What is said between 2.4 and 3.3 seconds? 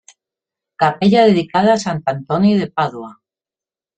de Pàdua.